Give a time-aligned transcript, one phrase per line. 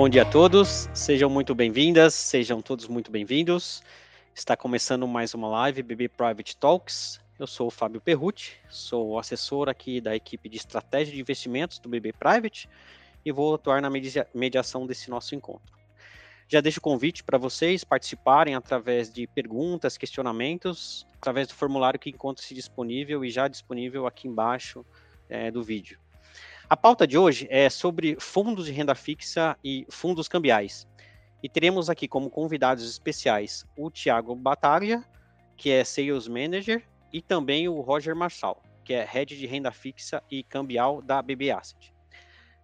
[0.00, 3.82] Bom dia a todos, sejam muito bem-vindas, sejam todos muito bem-vindos.
[4.34, 7.20] Está começando mais uma live BB Private Talks.
[7.38, 11.90] Eu sou o Fábio Perrucci, sou assessor aqui da equipe de estratégia de investimentos do
[11.90, 12.66] BB Private
[13.26, 15.76] e vou atuar na mediação desse nosso encontro.
[16.48, 22.08] Já deixo o convite para vocês participarem através de perguntas, questionamentos, através do formulário que
[22.08, 24.82] encontra-se disponível e já disponível aqui embaixo
[25.28, 25.98] é, do vídeo.
[26.70, 30.86] A pauta de hoje é sobre fundos de renda fixa e fundos cambiais.
[31.42, 35.04] E teremos aqui como convidados especiais o Tiago Batalha,
[35.56, 40.22] que é Sales Manager, e também o Roger Marçal, que é Head de Renda Fixa
[40.30, 41.92] e Cambial da BB Asset.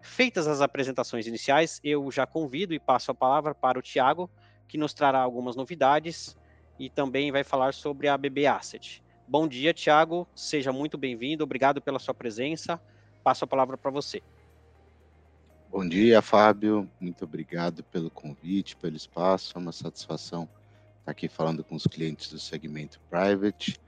[0.00, 4.30] Feitas as apresentações iniciais, eu já convido e passo a palavra para o Tiago,
[4.68, 6.36] que nos trará algumas novidades
[6.78, 9.02] e também vai falar sobre a BB Asset.
[9.26, 12.80] Bom dia, Tiago, seja muito bem-vindo, obrigado pela sua presença
[13.26, 14.22] passo a palavra para você.
[15.68, 16.88] Bom dia, Fábio.
[17.00, 19.52] Muito obrigado pelo convite, pelo espaço.
[19.56, 20.48] É uma satisfação
[21.00, 23.80] estar aqui falando com os clientes do segmento private.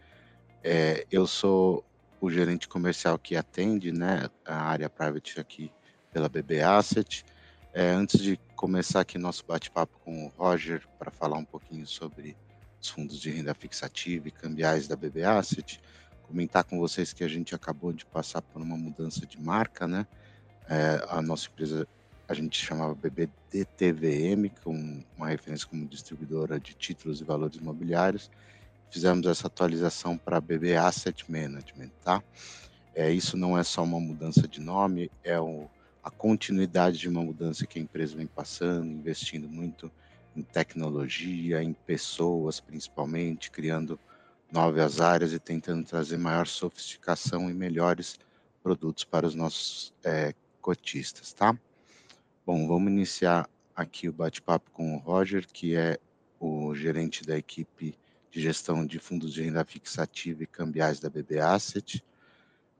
[0.65, 1.85] É, eu sou
[2.21, 5.71] o gerente comercial que atende né, a área private aqui
[6.13, 7.25] pela BB Asset.
[7.73, 12.37] É, antes de começar aqui nosso bate-papo com o Roger para falar um pouquinho sobre
[12.83, 15.81] os fundos de renda fixativa e cambiais da BB Asset,
[16.29, 20.07] comentar com vocês que a gente acabou de passar por uma mudança de marca, né?
[20.69, 21.89] É, a nossa empresa
[22.29, 28.31] a gente chamava BBDTVM, com uma referência como distribuidora de títulos e valores imobiliários.
[28.91, 32.23] Fizemos essa atualização para BB Asset Management, tá?
[32.95, 35.71] É, isso não é só uma mudança de nome, é o,
[36.03, 39.91] a continuidade de uma mudança que a empresa vem passando, investindo muito
[40.37, 43.99] em tecnologia, em pessoas principalmente, criando
[44.51, 48.19] novas áreas e tentando trazer maior sofisticação e melhores
[48.63, 51.57] produtos para os nossos é, cotistas, tá?
[52.47, 55.99] Bom, vamos iniciar aqui o bate-papo com o Roger, que é
[56.41, 57.97] o gerente da equipe
[58.31, 62.05] de gestão de fundos de renda fixativa e cambiais da BB Asset.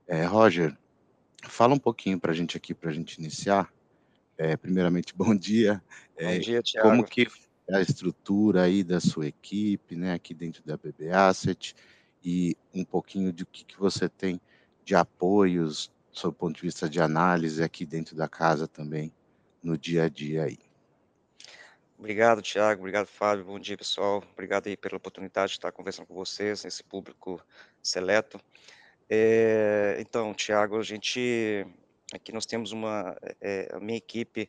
[0.07, 0.77] É, Roger,
[1.43, 3.73] fala um pouquinho para a gente aqui, para a gente iniciar.
[4.37, 5.83] É, primeiramente, bom dia.
[6.17, 6.89] É, bom dia, Thiago.
[6.89, 7.27] Como que
[7.71, 11.75] a estrutura aí da sua equipe, né, aqui dentro da BB Asset,
[12.25, 14.41] e um pouquinho de o que, que você tem
[14.85, 15.93] de apoios,
[16.23, 19.13] do ponto de vista de análise aqui dentro da casa também,
[19.63, 20.59] no dia a dia aí.
[21.99, 22.81] Obrigado, Tiago.
[22.81, 23.45] Obrigado, Fábio.
[23.45, 24.23] Bom dia, pessoal.
[24.33, 27.45] Obrigado aí pela oportunidade de estar conversando com vocês, nesse público
[27.83, 28.41] seleto.
[29.11, 31.67] É, então, Tiago, a gente
[32.13, 34.49] aqui nós temos uma é, a minha equipe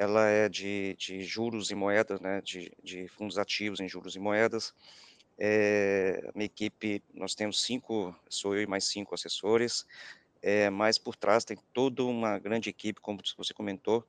[0.00, 4.18] ela é de, de juros e moedas, né, de, de fundos ativos em juros e
[4.18, 4.72] moedas.
[5.38, 9.86] É, minha equipe, nós temos cinco, sou eu e mais cinco assessores,
[10.40, 14.02] é, mas por trás tem toda uma grande equipe, como você comentou,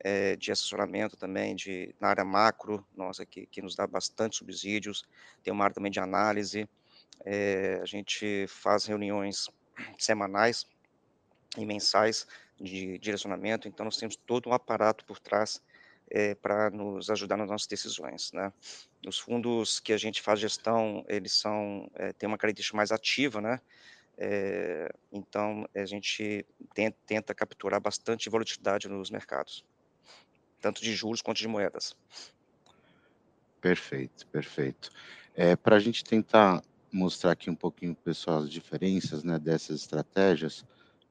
[0.00, 5.04] é, de assessoramento também, de, na área macro, nós aqui, que nos dá bastante subsídios,
[5.44, 6.66] tem uma área também de análise,
[7.26, 9.50] é, a gente faz reuniões
[9.98, 10.66] semanais
[11.58, 12.26] e mensais
[12.60, 15.60] de direcionamento, então nós temos todo um aparato por trás
[16.10, 18.52] é, para nos ajudar nas nossas decisões, né?
[19.06, 23.40] Os fundos que a gente faz gestão, eles são, é, tem uma característica mais ativa,
[23.40, 23.60] né?
[24.18, 29.64] É, então, a gente tenta, tenta, capturar bastante volatilidade nos mercados,
[30.60, 31.94] tanto de juros quanto de moedas.
[33.60, 34.90] Perfeito, perfeito.
[35.34, 40.64] É, para a gente tentar mostrar aqui um pouquinho, pessoal, as diferenças né, dessas estratégias,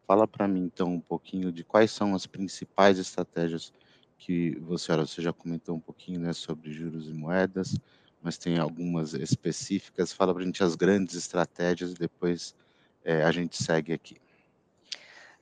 [0.08, 3.74] Fala para mim então um pouquinho de quais são as principais estratégias
[4.18, 7.78] que você, olha, você já comentou um pouquinho, né, sobre juros e moedas,
[8.22, 10.14] mas tem algumas específicas.
[10.14, 12.56] Fala para a gente as grandes estratégias e depois
[13.04, 14.18] é, a gente segue aqui.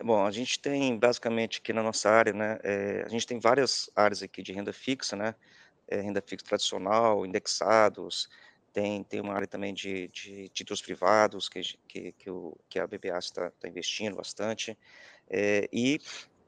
[0.03, 3.89] Bom, a gente tem basicamente aqui na nossa área, né, é, a gente tem várias
[3.95, 5.35] áreas aqui de renda fixa, né,
[5.87, 8.27] é, renda fixa tradicional, indexados,
[8.73, 12.87] tem, tem uma área também de, de títulos privados que, que, que, o, que a
[12.87, 14.77] BBA está tá investindo bastante.
[15.29, 15.99] É, e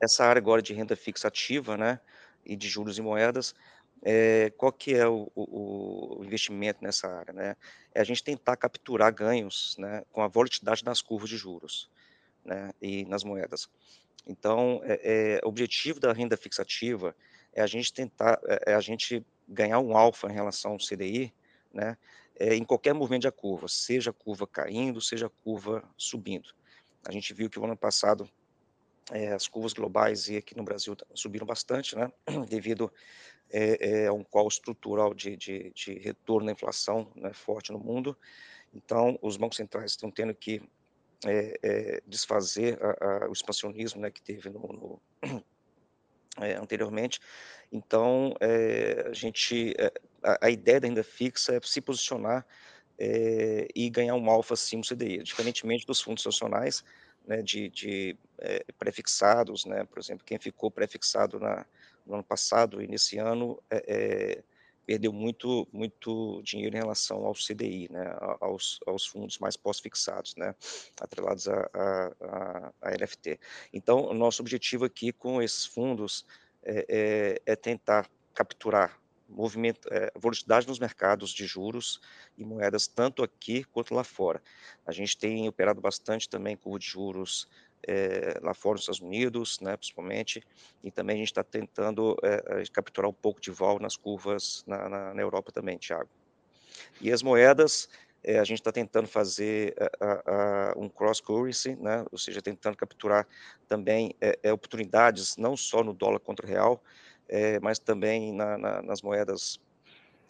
[0.02, 2.00] essa área agora de renda fixa ativa, né,
[2.44, 3.54] e de juros e moedas,
[4.02, 7.56] é, qual que é o, o, o, investimento nessa área, né?
[7.94, 11.90] É a gente tentar capturar ganhos, né, com a volatilidade nas curvas de juros,
[12.44, 13.70] né, e nas moedas.
[14.28, 17.16] Então, é, é, o objetivo da renda fixativa
[17.54, 21.34] é a gente tentar, é, é a gente ganhar um alfa em relação ao CDI,
[21.76, 21.98] né,
[22.40, 26.50] é, em qualquer movimento da curva, seja a curva caindo, seja a curva subindo.
[27.06, 28.28] A gente viu que o ano passado
[29.12, 32.12] é, as curvas globais e aqui no Brasil subiram bastante, né,
[32.50, 32.92] devido
[33.52, 38.18] é, a um call estrutural de, de, de retorno da inflação né, forte no mundo.
[38.74, 40.62] Então, os bancos centrais estão tendo que
[42.06, 45.02] desfazer a, a, o expansionismo né, que teve no, no
[46.62, 47.20] anteriormente.
[47.72, 48.36] Então,
[49.08, 49.74] a gente,
[50.42, 52.46] a, ideia da renda fixa é se posicionar
[52.98, 56.84] é, e ganhar um alfa acima do CDI, diferentemente dos fundos nacionais,
[57.26, 61.66] né, de, de é, prefixados, né, por exemplo, quem ficou prefixado na,
[62.06, 64.44] no ano passado e nesse ano é,
[64.86, 70.56] perdeu muito, muito dinheiro em relação ao CDI, né, aos, aos fundos mais pós-fixados, né,
[71.02, 73.40] atrelados à a, a, a, NFT.
[73.74, 76.26] Então, o nosso objetivo aqui com esses fundos
[76.68, 82.00] é tentar capturar movimento, é, volatilidade nos mercados de juros
[82.38, 84.42] e moedas, tanto aqui quanto lá fora.
[84.86, 87.48] A gente tem operado bastante também com de juros
[87.88, 90.44] é, lá fora nos Estados Unidos, né, principalmente,
[90.84, 94.90] e também a gente está tentando é, capturar um pouco de vol nas curvas na,
[94.90, 96.10] na, na Europa também, Thiago.
[97.00, 97.88] E as moedas,
[98.24, 103.28] é, a gente está tentando fazer a, a, um cross-currency, né, ou seja, tentando capturar
[103.68, 106.82] também é, oportunidades não só no dólar contra o real,
[107.62, 109.60] mas também na, na, nas moedas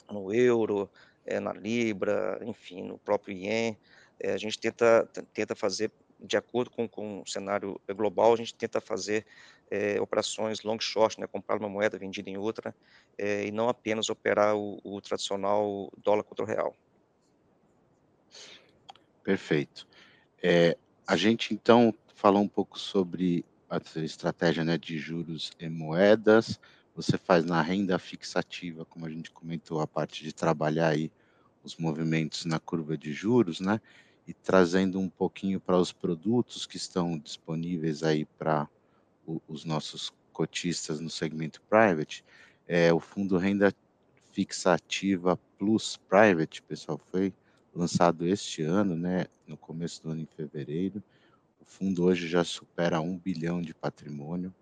[0.09, 0.89] no euro,
[1.41, 3.77] na libra, enfim, no próprio ien.
[4.23, 8.79] a gente tenta, tenta fazer de acordo com, com o cenário global, a gente tenta
[8.79, 9.25] fazer
[9.69, 12.75] é, operações long short, né, comprar uma moeda vendida em outra,
[13.17, 16.75] é, e não apenas operar o, o, tradicional dólar contra o real.
[19.23, 19.87] Perfeito.
[20.41, 20.77] É,
[21.07, 26.59] a gente então falou um pouco sobre a estratégia né, de juros e moedas.
[26.95, 31.11] Você faz na renda fixativa, como a gente comentou, a parte de trabalhar aí
[31.63, 33.81] os movimentos na curva de juros, né?
[34.27, 38.67] e trazendo um pouquinho para os produtos que estão disponíveis aí para
[39.47, 42.23] os nossos cotistas no segmento private,
[42.67, 43.73] é, o fundo renda
[44.31, 47.33] fixa ativa Plus Private, pessoal, foi
[47.73, 51.01] lançado este ano, né, no começo do ano em fevereiro.
[51.61, 54.53] O fundo hoje já supera um bilhão de patrimônio,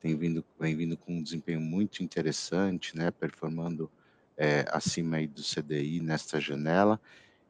[0.00, 3.90] tem vindo, vem vindo com um desempenho muito interessante, né, performando
[4.36, 6.98] é, acima aí do CDI nesta janela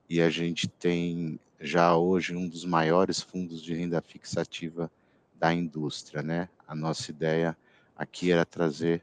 [0.09, 4.91] e a gente tem já hoje um dos maiores fundos de renda fixativa
[5.39, 6.49] da indústria, né?
[6.67, 7.57] A nossa ideia
[7.97, 9.03] aqui era trazer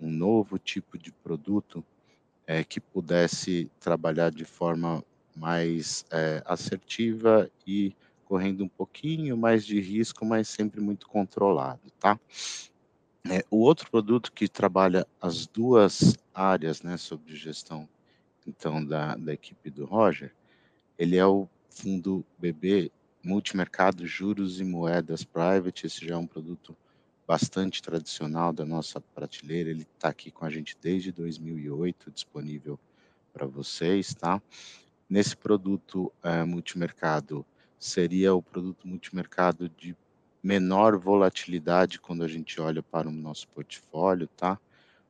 [0.00, 1.84] um novo tipo de produto
[2.46, 5.02] é, que pudesse trabalhar de forma
[5.34, 12.18] mais é, assertiva e correndo um pouquinho mais de risco, mas sempre muito controlado, tá?
[13.30, 17.88] É, o outro produto que trabalha as duas áreas, né, sobre gestão,
[18.46, 20.30] então, da, da equipe do Roger,
[20.98, 22.92] ele é o fundo BB
[23.24, 25.86] Multimercado Juros e Moedas Private.
[25.86, 26.76] Esse já é um produto
[27.26, 29.70] bastante tradicional da nossa prateleira.
[29.70, 32.78] Ele está aqui com a gente desde 2008, disponível
[33.32, 34.40] para vocês, tá?
[35.08, 37.44] Nesse produto é, multimercado,
[37.78, 39.96] seria o produto multimercado de
[40.44, 44.60] menor volatilidade quando a gente olha para o nosso portfólio, tá?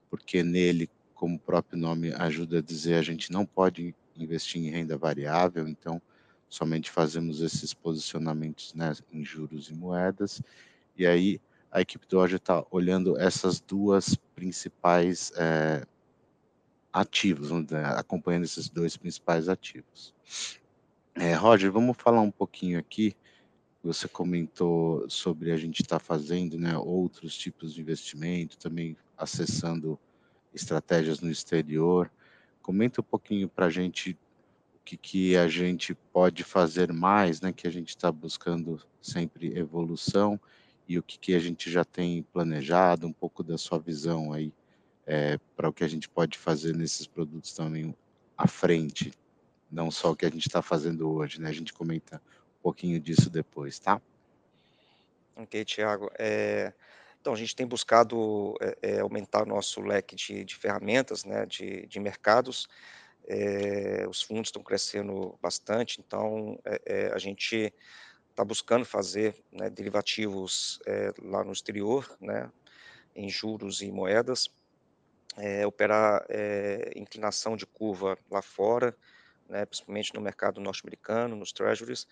[0.08, 4.70] Porque nele, como o próprio nome ajuda a dizer, a gente não pode investir em
[4.70, 6.00] renda variável, então
[6.48, 10.40] somente fazemos esses posicionamentos né, em juros e moedas,
[10.96, 15.84] e aí a equipe do Roger está olhando essas duas principais é,
[16.92, 17.50] ativos,
[17.96, 20.14] acompanhando esses dois principais ativos.
[21.16, 23.16] É, Roger, vamos falar um pouquinho aqui,
[23.86, 29.98] você comentou sobre a gente estar tá fazendo né, outros tipos de investimento, também acessando
[30.52, 32.10] estratégias no exterior,
[32.64, 34.18] Comenta um pouquinho para a gente
[34.76, 37.52] o que, que a gente pode fazer mais, né?
[37.52, 40.40] Que a gente está buscando sempre evolução
[40.88, 44.50] e o que, que a gente já tem planejado, um pouco da sua visão aí
[45.06, 47.94] é, para o que a gente pode fazer nesses produtos também
[48.34, 49.12] à frente,
[49.70, 51.50] não só o que a gente está fazendo hoje, né?
[51.50, 52.18] A gente comenta
[52.64, 54.00] pouquinho disso depois, tá?
[55.36, 56.10] Ok, Tiago.
[56.18, 56.72] É,
[57.20, 61.86] então, a gente tem buscado é, é, aumentar nosso leque de, de ferramentas, né, de,
[61.86, 62.66] de mercados.
[63.26, 66.58] É, os fundos estão crescendo bastante, então
[67.14, 67.72] a gente
[68.30, 70.78] está buscando fazer né, derivativos
[71.22, 72.50] lá no exterior, né,
[73.16, 74.50] em juros e moedas,
[75.66, 76.26] operar
[76.94, 78.94] inclinação de curva lá fora,
[79.48, 82.06] né, principalmente no mercado norte-americano, nos treasuries,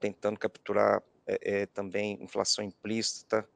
[0.00, 3.48] tentando capturar é, é, também inflação implícita,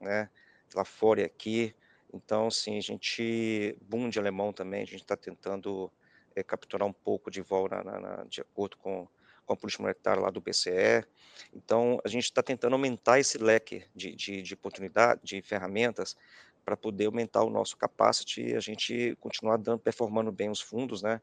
[0.00, 0.28] né,
[0.74, 1.74] lá fora e aqui.
[2.12, 3.76] Então, sim, a gente,
[4.10, 5.90] de alemão também, a gente está tentando
[6.34, 9.06] é, capturar um pouco de volta na, na, de acordo com,
[9.46, 11.06] com a política monetária lá do BCE.
[11.54, 16.16] Então, a gente está tentando aumentar esse leque de, de, de oportunidade, de ferramentas,
[16.64, 21.02] para poder aumentar o nosso capacity e a gente continuar dando, performando bem os fundos,
[21.02, 21.20] né,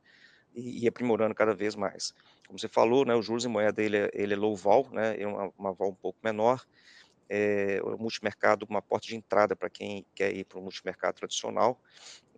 [0.55, 2.13] e, e aprimorando cada vez mais
[2.49, 5.15] como você falou, né, o juros em moeda ele é, ele é low vol, né,
[5.21, 6.65] é uma, uma vol um pouco menor,
[7.29, 11.79] é, o multimercado uma porta de entrada para quem quer ir para o multimercado tradicional,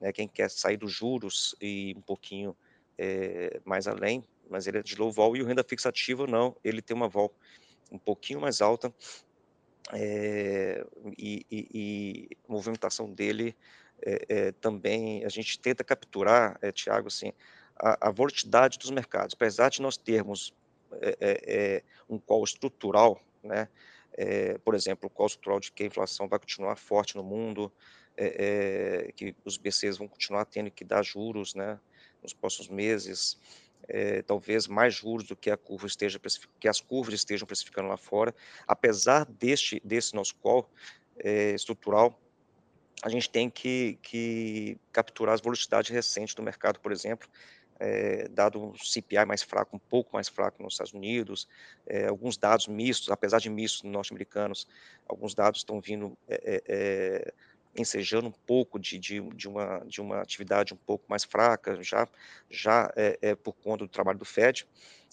[0.01, 2.53] né, quem quer sair dos juros e um pouquinho
[2.98, 6.58] é, mais além, mas ele é de low vol, e o renda fixa ativa não,
[6.62, 7.34] ele tem uma vol
[7.89, 8.94] um pouquinho mais alta,
[9.94, 10.86] é,
[11.18, 13.56] e, e, e, a movimentação dele
[14.01, 17.32] é, é, também, a gente tenta capturar, é, Tiago, assim,
[17.78, 20.54] a, a, volatilidade dos mercados, apesar de nós termos
[22.10, 23.70] um call estrutural, né,
[24.66, 27.72] por exemplo, o call estrutural de que a inflação vai continuar forte no mundo,
[29.16, 31.80] que os BCs vão continuar tendo que dar juros, né,
[32.22, 33.40] nos próximos meses,
[33.88, 36.20] é, talvez mais juros do que a curva esteja
[36.60, 38.34] que as curvas estejam precificando lá fora,
[38.68, 40.70] apesar deste desse nosso call
[41.18, 42.20] é, estrutural,
[43.04, 47.28] a gente tem que, que capturar as velocidades recentes do mercado, por exemplo,
[47.82, 51.48] é, dado um CPI mais fraco, um pouco mais fraco nos Estados Unidos,
[51.88, 54.68] é, alguns dados mistos, apesar de mistos norte-americanos,
[55.08, 57.34] alguns dados estão vindo é,
[57.76, 62.08] ensejando um pouco de, de, de, uma, de uma atividade um pouco mais fraca, já,
[62.50, 64.68] já é, por conta do trabalho do FED.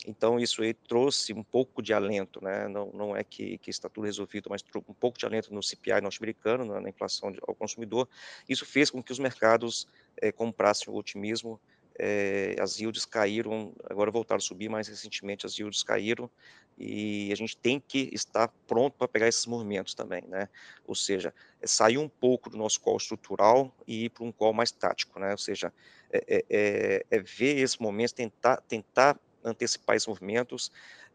[0.06, 2.68] Então, isso aí trouxe um pouco de alento, né?
[2.68, 6.00] não, não é que, que está tudo resolvido, mas um pouco de alento no CPI
[6.00, 8.08] norte-americano, na, na, inflação ao consumidor.
[8.48, 9.88] Isso fez com que os mercados
[10.36, 11.60] comprassem o otimismo
[11.98, 16.30] é, as yields caíram, agora voltaram a subir, mas recentemente as yields caíram
[16.78, 20.48] e a gente tem que estar pronto para pegar esses movimentos também, né?
[20.86, 24.52] Ou seja, é sair um pouco do nosso call estrutural e ir para um call
[24.52, 25.32] mais tático, né?
[25.32, 25.72] Ou seja,
[26.12, 30.70] é, é, é, é ver esses momentos, tentar, tentar antecipar esses movimentos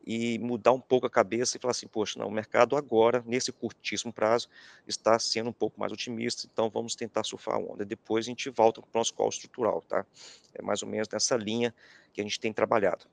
[0.06, 3.52] e mudar um pouco a cabeça e falar assim, poxa, não, o mercado agora, nesse
[3.52, 4.50] curtíssimo prazo,
[4.88, 7.86] está sendo um pouco mais otimista, então vamos tentar surfar a onda.
[7.86, 10.06] Depois a gente volta para o nosso call estrutural, tá?
[10.54, 11.74] É mais ou menos nessa linha
[12.12, 13.06] que a gente tem trabalhado.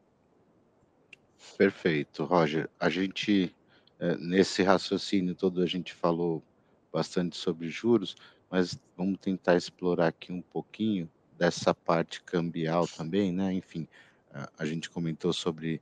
[1.57, 2.69] Perfeito, Roger.
[2.79, 3.55] A gente,
[3.99, 6.43] é, nesse raciocínio todo, a gente falou
[6.93, 8.17] bastante sobre juros,
[8.51, 13.53] mas vamos tentar explorar aqui um pouquinho dessa parte cambial também, né?
[13.53, 13.87] Enfim,
[14.59, 15.81] a gente comentou sobre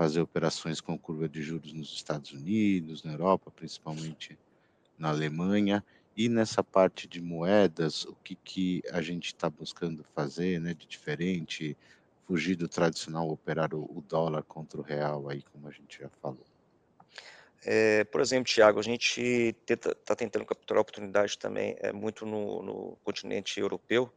[0.00, 4.38] fazer operações com curva de juros nos Estados Unidos, na Europa, principalmente
[4.98, 5.84] na Alemanha.
[6.16, 10.86] E nessa parte de moedas, o que, que a gente está buscando fazer né, de
[10.86, 11.76] diferente?
[12.26, 16.08] Fugir do tradicional operar o, o dólar contra o real, aí, como a gente já
[16.22, 16.46] falou.
[17.62, 22.62] É, por exemplo, Tiago, a gente está tentando capturar a oportunidade também é, muito no,
[22.62, 24.10] no continente europeu,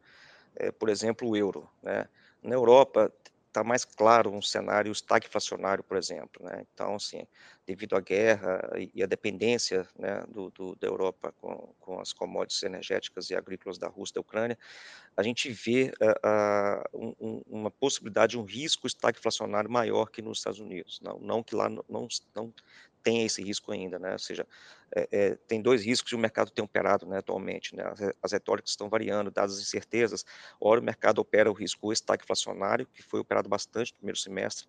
[0.55, 1.69] é, por exemplo, o euro.
[1.81, 2.07] Né?
[2.41, 3.11] Na Europa,
[3.53, 6.43] está mais claro um cenário estagflacionário, por exemplo.
[6.43, 6.65] Né?
[6.73, 7.27] Então, assim,
[7.67, 12.63] devido à guerra e à dependência né, do, do, da Europa com, com, as commodities
[12.63, 14.57] energéticas e agrícolas da Rússia da Ucrânia,
[15.15, 20.59] a gente vê uh, uh, um, uma possibilidade, um risco estagflacionário maior que nos Estados
[20.59, 20.99] Unidos.
[21.01, 22.53] Não, não que lá não, não, não
[23.03, 24.13] tem esse risco ainda, né?
[24.13, 24.47] Ou seja,
[24.95, 27.83] é, é, tem dois riscos que o mercado tem operado né, atualmente, né?
[27.83, 30.25] As, as retóricas estão variando, dadas as incertezas.
[30.59, 34.67] Ora, o mercado opera o risco estagflacionário, que foi operado bastante no primeiro semestre,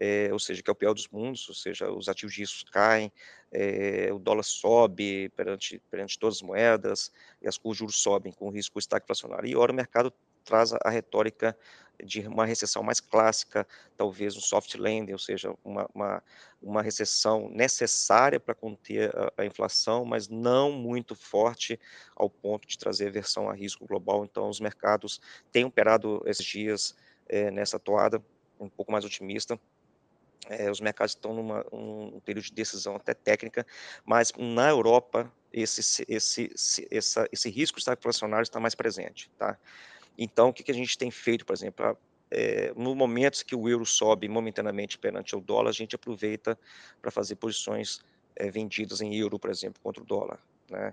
[0.00, 2.70] é, ou seja, que é o pior dos mundos, ou seja, os ativos de risco
[2.70, 3.12] caem,
[3.50, 8.32] é, o dólar sobe perante, perante todas as moedas, e as curvas de juros sobem
[8.32, 9.48] com o risco estagflacionário.
[9.48, 10.12] E ora, o mercado
[10.48, 11.56] traz a, retórica
[12.02, 16.22] de uma recessão mais clássica, talvez um soft landing, ou seja, uma, uma,
[16.62, 21.78] uma recessão necessária para conter a, a, inflação, mas não muito forte
[22.16, 24.24] ao ponto de trazer versão a risco global.
[24.24, 25.20] Então, os mercados
[25.52, 26.96] têm operado esses dias
[27.28, 28.22] é, nessa toada
[28.58, 29.60] um pouco mais otimista.
[30.48, 31.52] É, os mercados estão num
[32.16, 33.66] um período de decisão até técnica,
[34.04, 39.58] mas na Europa esse, esse, esse, essa, esse risco inflacionário está mais presente, tá?
[40.18, 41.96] Então, o que, que a gente tem feito, por exemplo,
[42.30, 46.58] é, no momento que o euro sobe momentaneamente perante o dólar, a gente aproveita
[47.00, 48.00] para fazer posições
[48.36, 50.38] é, vendidas em euro, por exemplo, contra o dólar.
[50.68, 50.92] Né?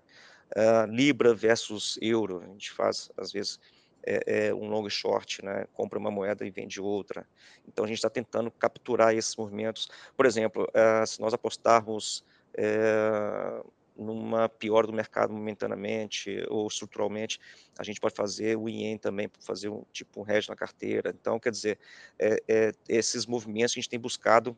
[0.55, 3.60] Uh, Libra versus euro, a gente faz, às vezes,
[4.05, 5.65] é, é um long short, né?
[5.74, 7.27] compra uma moeda e vende outra.
[7.67, 9.89] Então, a gente está tentando capturar esses movimentos.
[10.15, 17.39] Por exemplo, uh, se nós apostarmos uh, numa piora do mercado momentaneamente ou estruturalmente,
[17.77, 21.13] a gente pode fazer o IEM também, fazer um tipo um hedge na carteira.
[21.17, 21.79] Então, quer dizer,
[22.19, 24.57] é, é, esses movimentos a gente tem buscado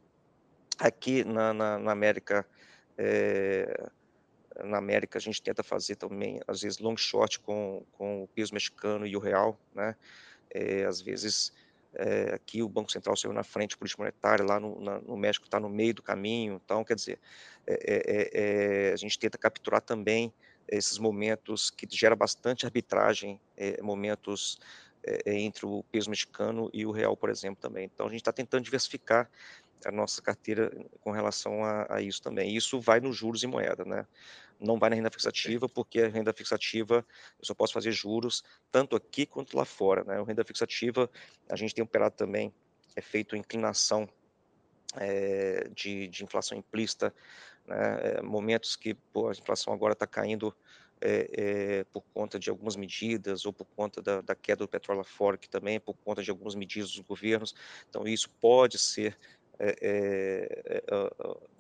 [0.79, 2.45] aqui na, na, na América,
[2.97, 3.89] é,
[4.63, 8.53] na América a gente tenta fazer também, às vezes, long short com, com o peso
[8.53, 9.95] mexicano e o real, né?
[10.49, 11.51] É, às vezes
[11.97, 15.45] é, aqui o Banco Central saiu na frente, política monetária, lá no, na, no México
[15.45, 17.19] está no meio do caminho, então, quer dizer,
[17.65, 20.31] é, é, a gente tenta capturar também
[20.67, 23.39] esses momentos que gera bastante arbitragem,
[23.81, 24.59] momentos
[25.25, 27.85] entre o peso mexicano e o real, por exemplo, também.
[27.85, 29.29] Então, a gente está tentando diversificar
[29.85, 32.55] a nossa carteira com relação a, a isso também.
[32.55, 34.05] Isso vai nos juros e moeda, né?
[34.59, 37.05] Não vai na renda fixativa, porque a renda fixativa
[37.39, 40.19] eu só posso fazer juros tanto aqui quanto lá fora, né?
[40.19, 41.09] A renda fixativa
[41.49, 42.53] a gente tem operado também,
[42.95, 44.09] é feito inclinação
[44.95, 47.13] é, de, de inflação implícita,
[47.67, 48.17] né?
[48.17, 50.55] É, momentos que pô, a inflação agora está caindo
[50.99, 55.03] é, por conta de algumas medidas ou por conta da, da, queda do petróleo lá
[55.03, 57.53] fora, que também é por conta de algumas medidas dos governos.
[57.89, 59.15] Então, isso pode ser
[59.59, 60.83] é, é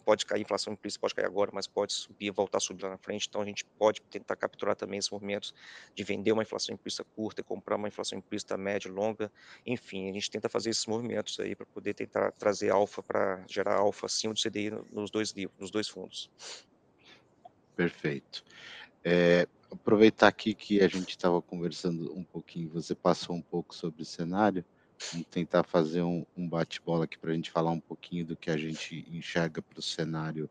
[0.07, 2.97] pode cair, inflação implícita pode cair agora, mas pode subir, voltar a subir lá na
[2.97, 5.53] frente, então a gente pode tentar capturar também esses movimentos
[5.93, 9.29] de vender uma inflação implícita curta e comprar uma inflação implícita média, longa,
[9.65, 13.75] enfim, a gente tenta fazer esses movimentos aí para poder tentar trazer alfa, para gerar
[13.75, 16.31] alfa acima do CDI nos dois livros, nos dois fundos.
[17.75, 18.45] Perfeito.
[19.03, 24.03] É, aproveitar aqui que a gente estava conversando um pouquinho, você passou um pouco sobre
[24.03, 24.63] o cenário,
[25.11, 28.49] Vamos tentar fazer um, um bate-bola aqui para a gente falar um pouquinho do que
[28.49, 30.49] a gente enxerga para o cenário.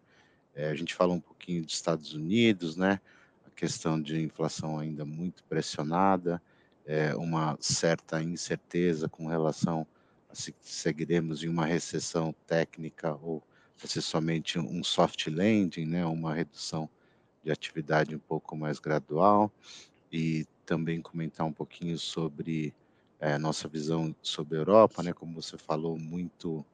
[0.55, 3.01] É, a gente fala um pouquinho dos Estados Unidos, né?
[3.47, 6.41] A questão de inflação ainda muito pressionada,
[6.87, 9.87] é, uma certa incerteza com relação
[10.31, 13.43] a se seguiremos em uma recessão técnica ou
[13.77, 16.07] vai ser somente um soft landing, né?
[16.07, 16.89] Uma redução
[17.43, 19.53] de atividade um pouco mais gradual
[20.11, 22.73] e também comentar um pouquinho sobre
[23.27, 26.65] é, nossa visão sobre a Europa, né, como você falou, muito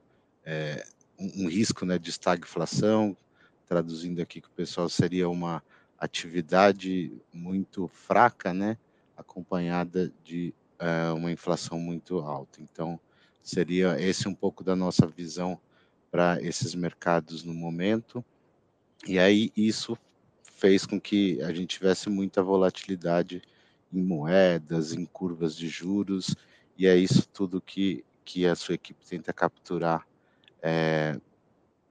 [0.45, 0.85] é,
[1.19, 3.17] um, um, risco né, de estagflação,
[3.67, 5.63] traduzindo aqui que o pessoal seria uma
[5.99, 8.77] atividade muito fraca, né,
[9.17, 12.61] acompanhada de é, uma inflação muito alta.
[12.61, 13.01] Então,
[13.43, 15.59] seria esse um pouco da nossa visão
[16.11, 18.23] para esses mercados no momento.
[19.09, 19.97] E aí isso
[20.43, 23.41] fez com que a gente tivesse muita volatilidade
[23.93, 26.35] em moedas, em curvas de juros,
[26.77, 30.07] e é isso tudo que, que a sua equipe tenta capturar
[30.63, 31.21] é,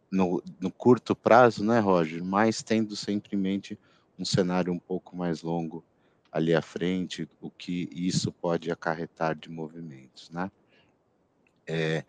[0.10, 2.24] no, no, curto prazo, né, Roger?
[2.24, 3.79] Mas tendo sempre em mente
[4.18, 5.83] um cenário um pouco mais longo
[6.31, 10.50] ali à frente, o que isso pode acarretar de movimentos, né?
[11.68, 12.03] É,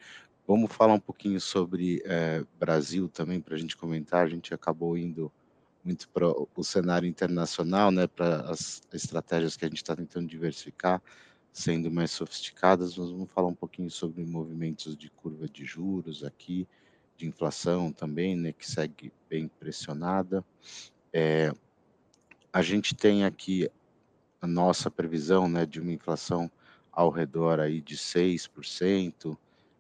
[0.46, 4.24] vamos falar um pouquinho sobre é, Brasil também, para a gente comentar.
[4.24, 5.31] A gente acabou indo
[5.85, 11.03] muito para o cenário internacional, né, para as estratégias que a gente está tentando diversificar,
[11.53, 12.97] sendo mais sofisticadas.
[12.97, 16.66] Vamos falar um pouquinho sobre movimentos de curva de juros aqui,
[17.16, 20.45] de inflação também, né, que segue bem pressionada.
[21.12, 21.53] É,
[22.53, 23.68] a gente tem aqui
[24.40, 26.51] a nossa previsão, né, de uma inflação
[26.90, 29.37] ao redor aí de 6%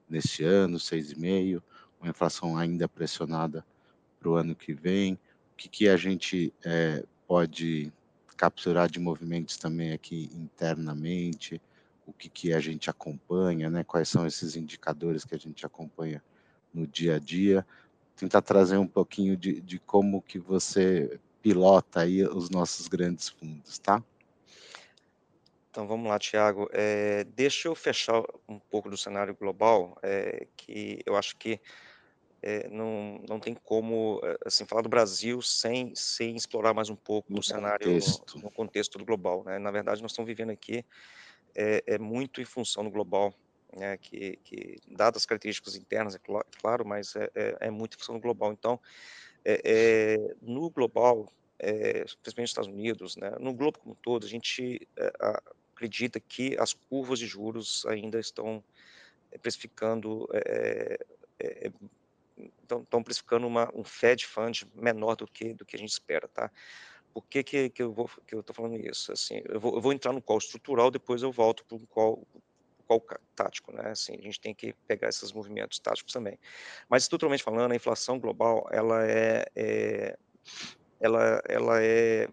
[0.08, 1.62] neste ano, 6,5%,
[2.00, 3.64] uma inflação ainda pressionada
[4.18, 5.18] para o ano que vem,
[5.62, 7.92] que, que a gente é, pode
[8.36, 11.60] capturar de movimentos também aqui internamente,
[12.06, 13.84] o que, que a gente acompanha, né?
[13.84, 16.22] quais são esses indicadores que a gente acompanha
[16.74, 17.64] no dia a dia,
[18.16, 23.78] tentar trazer um pouquinho de, de como que você pilota aí os nossos grandes fundos,
[23.78, 24.02] tá?
[25.70, 26.68] Então vamos lá, Tiago.
[26.72, 31.60] É, deixa eu fechar um pouco do cenário global, é, que eu acho que
[32.42, 36.96] é, não, não tem como eh, assim falar do Brasil sem, sem explorar mais um
[36.96, 38.38] pouco no o cenário contexto.
[38.38, 39.60] no contexto do global, né?
[39.60, 40.84] Na verdade, nós estamos vivendo aqui
[41.54, 43.32] é, é muito em função do global,
[43.76, 43.96] né?
[43.96, 46.20] Que, que dadas as características internas, é
[46.60, 48.52] claro, mas é, é, é muito em função do global.
[48.52, 48.80] Então,
[49.44, 53.30] é, no global, principalmente nos Estados Unidos, né?
[53.38, 54.86] No globo como um todo, a gente
[55.72, 58.64] acredita que as curvas de juros ainda estão
[59.40, 60.98] precificando é,
[61.38, 61.72] é,
[62.62, 66.50] estão precificando uma, um Fed Fund menor do que, do que a gente espera, tá?
[67.12, 69.12] Por que, que, que eu estou falando isso?
[69.12, 72.26] Assim, eu vou, eu vou entrar no call estrutural, depois eu volto para o call,
[72.88, 73.04] call
[73.36, 73.90] tático, né?
[73.90, 76.38] Assim, a gente tem que pegar esses movimentos táticos também.
[76.88, 80.18] Mas estruturalmente falando, a inflação global, ela é, é
[80.98, 82.28] ela, ela é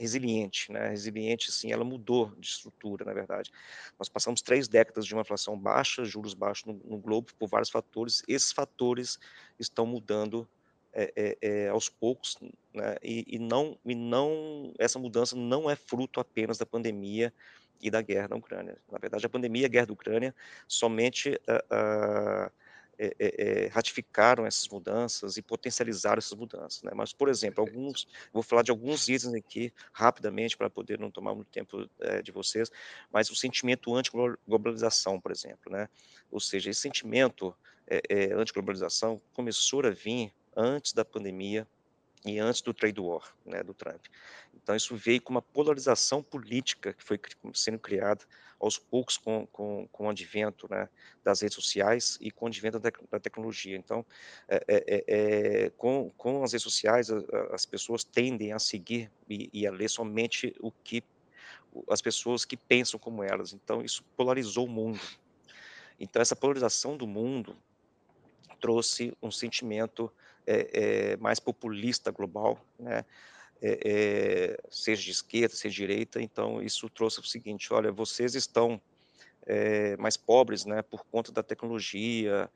[0.00, 0.88] resiliente, né?
[0.88, 3.50] Resiliente, sim, ela mudou de estrutura, na verdade.
[3.98, 7.68] Nós passamos três décadas de uma inflação baixa, juros baixos no, no globo, por vários
[7.68, 8.22] fatores.
[8.26, 9.18] Esses fatores
[9.58, 10.48] estão mudando
[10.92, 12.38] é, é, é, aos poucos,
[12.72, 12.96] né?
[13.02, 17.32] E, e, não, e não, essa mudança não é fruto apenas da pandemia
[17.78, 18.78] e da guerra na Ucrânia.
[18.90, 20.34] Na verdade, a pandemia e a guerra da Ucrânia
[20.66, 22.50] somente uh, uh,
[23.02, 26.82] é, é, ratificaram essas mudanças e potencializaram essas mudanças.
[26.82, 26.92] Né?
[26.94, 31.34] Mas, por exemplo, alguns, vou falar de alguns itens aqui rapidamente para poder não tomar
[31.34, 32.70] muito tempo é, de vocês,
[33.10, 35.88] mas o sentimento anti-globalização, por exemplo, né?
[36.30, 37.54] ou seja, esse sentimento
[38.36, 41.66] anti-globalização começou a vir antes da pandemia
[42.24, 44.04] e antes do trade war, né, do Trump.
[44.54, 47.18] Então isso veio com uma polarização política que foi
[47.54, 48.24] sendo criada
[48.60, 50.88] aos poucos com, com, com o advento né,
[51.24, 53.76] das redes sociais e com o advento da, da tecnologia.
[53.76, 54.04] Então,
[54.46, 57.08] é, é, é, com, com as redes sociais,
[57.50, 61.02] as pessoas tendem a seguir e, e a ler somente o que
[61.88, 63.52] as pessoas que pensam como elas.
[63.54, 65.00] Então, isso polarizou o mundo.
[65.98, 67.56] Então, essa polarização do mundo
[68.60, 70.12] trouxe um sentimento
[70.46, 73.04] é, é, mais populista global, né?
[73.62, 76.20] É, seja de esquerda, seja de direita.
[76.20, 78.80] Então, isso trouxe o seguinte: olha, vocês estão
[79.98, 82.48] mais pobres, né, por conta da tecnologia,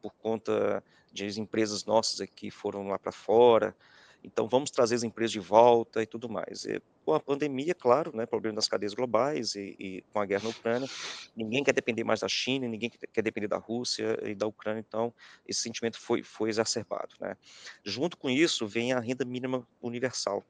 [0.00, 3.76] por conta de empresas nossas aqui foram lá para fora.
[4.22, 6.64] Então, vamos trazer as empresas de volta e tudo mais.
[6.64, 10.44] E, com a pandemia, claro, né, problema das cadeias globais e, e, com a guerra
[10.44, 10.88] na Ucrânia,
[11.34, 15.12] ninguém quer depender mais da China, ninguém quer depender da Rússia e da Ucrânia, então
[15.46, 17.14] esse sentimento foi, foi exacerbado.
[17.20, 17.36] Né.
[17.84, 20.44] Junto com isso, vem a renda mínima universal,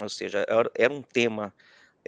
[0.00, 1.54] ou seja, era, um tema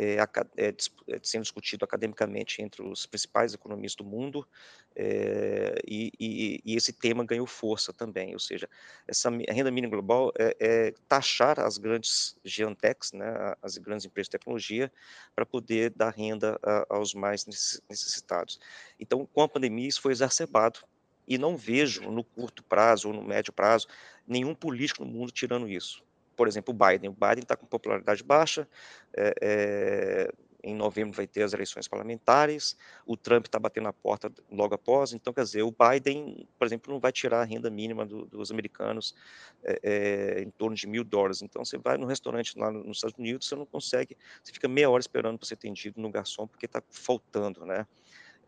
[0.00, 0.16] é,
[0.56, 0.74] é,
[1.22, 4.46] sendo discutido academicamente entre os principais economistas do mundo,
[4.94, 8.68] é, e, e, e, esse tema ganhou força também, ou seja,
[9.08, 14.38] essa renda mínima global é, é taxar as grandes geantechs, né, as grandes empresas de
[14.38, 14.92] tecnologia,
[15.34, 18.61] para poder dar renda a, aos mais necessitados.
[19.00, 20.80] Então, com a pandemia, isso foi exacerbado,
[21.26, 23.87] e não vejo no curto prazo ou no médio prazo
[24.26, 26.02] nenhum político no mundo tirando isso
[26.38, 27.11] por exemplo, o Biden.
[27.11, 28.66] O Biden está com popularidade baixa,
[29.12, 34.33] é, é, em novembro vai ter as eleições parlamentares, o Trump está batendo a porta
[34.51, 38.07] logo após, então, quer dizer, o Biden, por exemplo, não vai tirar a renda mínima
[38.07, 39.16] do, dos americanos
[39.64, 41.42] é, em torno de mil dólares.
[41.42, 44.88] Então, você vai no restaurante lá nos Estados Unidos, você não consegue, você fica meia
[44.88, 47.85] hora esperando para ser atendido no garçom, porque está faltando, né?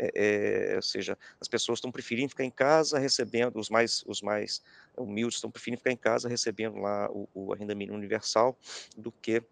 [0.02, 4.22] É, é, ou seja, as pessoas estão preferindo ficar em casa recebendo, os mais, os
[4.22, 4.62] mais
[4.96, 8.58] humildes estão preferindo ficar em casa recebendo lá o, o renda mínima universal
[8.96, 9.42] do que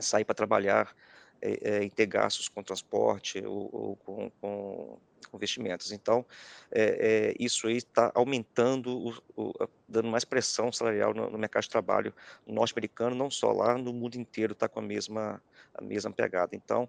[0.00, 0.94] sair para trabalhar
[1.42, 4.98] é, e ter gastos com transporte ou, ou com, com,
[5.30, 5.92] com, investimentos.
[5.92, 6.24] Então,
[6.72, 11.70] é, isso aí está aumentando, o, o, dando mais pressão salarial no, no mercado de
[11.70, 12.14] trabalho
[12.46, 15.42] norte-americano, não só lá, no mundo inteiro está com a mesma,
[15.74, 16.56] a mesma pegada.
[16.56, 16.88] Então,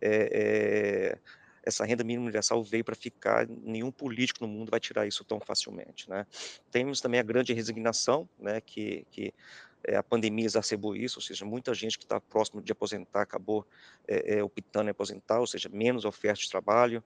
[0.00, 1.18] é,
[1.70, 5.40] essa renda mínima universal veio para ficar, nenhum político no mundo vai tirar isso tão
[5.40, 6.26] facilmente, né?
[6.70, 9.32] Temos também a grande resignação, né, que, que
[9.82, 13.66] é, a pandemia exacerbou isso, ou seja, muita gente que está próximo de aposentar acabou
[14.06, 17.02] é, é, optando em aposentar, ou seja, menos oferta de trabalho,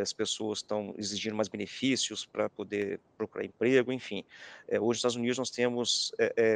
[0.00, 4.24] as pessoas estão exigindo mais benefícios para poder procurar emprego, enfim.
[4.68, 6.12] hoje nos Estados Unidos nós temos,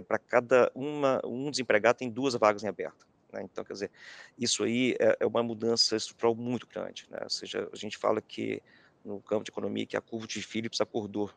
[0.07, 3.07] para cada uma, um desempregado tem duas vagas em aberto.
[3.37, 3.43] Né?
[3.45, 3.91] Então, quer dizer,
[4.39, 7.07] isso aí é, é uma mudança estrutural muito grande.
[7.11, 7.19] Né?
[7.23, 8.63] Ou seja, a gente fala que
[9.05, 11.31] no campo de economia que a curva de Phillips acordou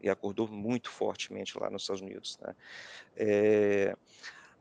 [0.00, 2.38] e acordou muito fortemente lá nos Estados Unidos.
[2.40, 2.54] Né?
[3.16, 3.96] É,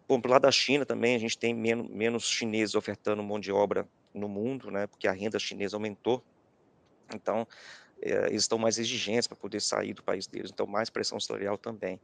[0.08, 3.52] bom, para lado da China também a gente tem menos, menos chineses ofertando mão de
[3.52, 4.86] obra no mundo, né?
[4.88, 6.24] Porque a renda chinesa aumentou.
[7.16, 7.48] Então
[8.02, 10.52] é, eles estão mais exigentes para poder sair do país deles.
[10.54, 12.00] Então mais pressão salarial também.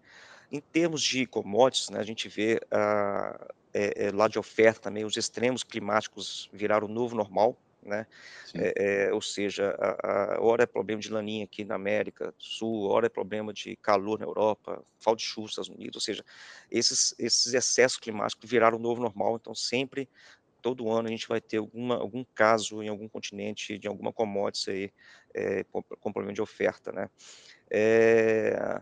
[0.52, 5.06] Em termos de commodities, né, a gente vê ah, é, é, lá de oferta também,
[5.06, 8.06] os extremos climáticos viraram o novo normal, né?
[8.54, 12.44] É, é, ou seja, a, a, hora é problema de laninha aqui na América do
[12.44, 16.02] Sul, hora é problema de calor na Europa, falta de chuva nos Estados Unidos, ou
[16.02, 16.24] seja,
[16.70, 20.10] esses, esses excessos climáticos viraram o novo normal, então sempre,
[20.62, 24.70] todo ano a gente vai ter alguma, algum caso em algum continente de alguma commodity
[24.70, 24.94] aí
[25.34, 27.10] é, com, com problema de oferta, né?
[27.70, 28.82] É,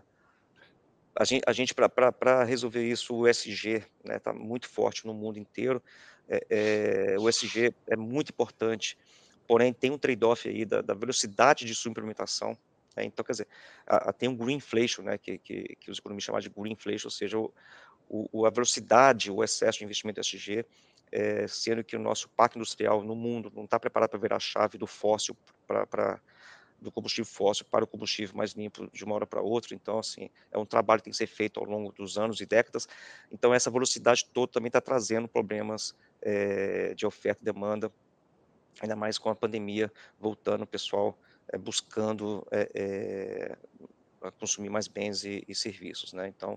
[1.18, 5.14] a gente, a gente para resolver isso, o SG está né, tá muito forte no
[5.14, 5.82] mundo inteiro.
[6.28, 8.98] É, é, o SG é muito importante,
[9.46, 12.56] porém tem um trade-off aí da, da, velocidade de sua implementação.
[12.94, 13.48] Né, então, quer dizer,
[13.86, 16.72] a, a, tem um green inflation, né, que, que, que os economistas chamam de green
[16.72, 17.52] inflation, ou seja, o,
[18.08, 20.66] o, a velocidade, o excesso de investimento SG,
[21.10, 24.40] é, sendo que o nosso parque industrial no mundo não está preparado para virar a
[24.40, 26.20] chave do fóssil para
[26.86, 29.74] do combustível fóssil para o combustível mais limpo de uma hora para outra.
[29.74, 32.46] Então, assim, é um trabalho que tem que ser feito ao longo dos anos e
[32.46, 32.88] décadas.
[33.30, 37.92] Então, essa velocidade toda também está trazendo problemas é, de oferta e demanda,
[38.80, 41.18] ainda mais com a pandemia voltando, o pessoal
[41.48, 43.56] é, buscando é,
[44.38, 46.28] consumir mais bens e, e, serviços, né?
[46.28, 46.56] Então,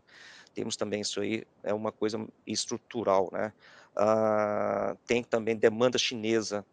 [0.53, 3.51] temos também isso aí, é uma coisa estrutural, né?
[3.95, 6.63] Ah, tem também demanda chinesa